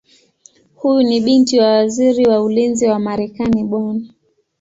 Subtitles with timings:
[0.75, 3.97] Huyu ni binti wa Waziri wa Ulinzi wa Marekani Bw.